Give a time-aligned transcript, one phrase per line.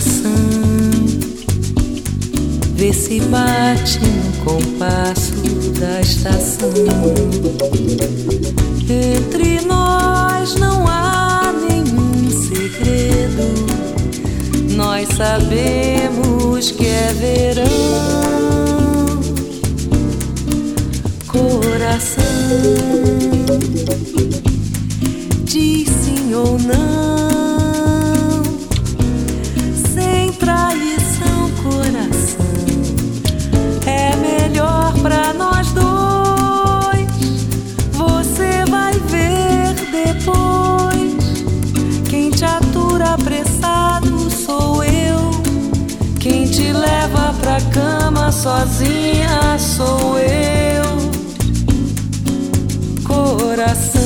[0.00, 0.32] coração.
[2.74, 5.34] Vê se bate no compasso
[5.78, 6.70] da estação.
[8.88, 13.44] Entre nós não há nenhum segredo.
[14.74, 17.70] Nós sabemos que é verão.
[21.26, 22.24] Coração,
[25.44, 26.89] diz sim ou não.
[47.72, 50.84] cama sozinha sou eu,
[53.04, 53.99] coração.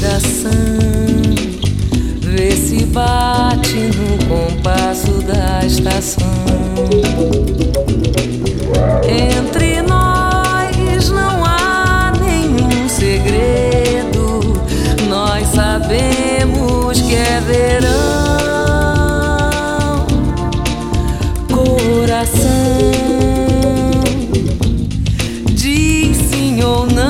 [0.00, 0.50] coração
[2.20, 6.26] vê se bate no compasso da estação.
[9.04, 14.58] Entre nós não há nenhum segredo,
[15.08, 17.90] nós sabemos que é verão.
[21.52, 22.48] Coração,
[25.52, 27.09] diz sim ou não.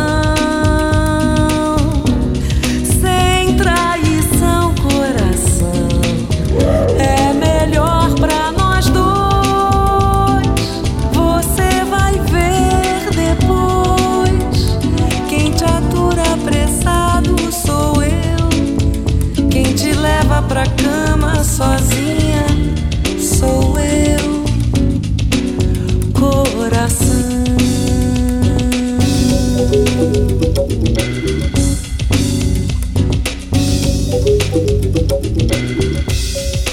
[20.42, 22.46] pra cama sozinha
[23.18, 24.44] sou eu,
[26.12, 27.30] coração.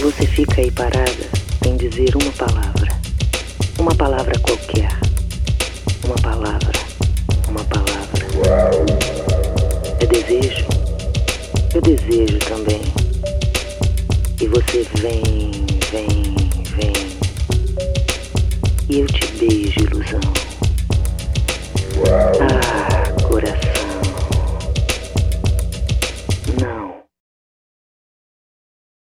[0.01, 1.07] Você fica aí parada
[1.63, 2.97] sem dizer uma palavra.
[3.79, 4.89] Uma palavra qualquer.
[6.03, 6.71] Uma palavra.
[7.47, 8.25] Uma palavra.
[9.99, 10.65] É desejo.
[11.73, 12.96] Eu desejo também
[14.83, 15.51] vem,
[15.91, 16.35] vem,
[16.75, 16.93] vem.
[18.89, 19.86] E eu te beijo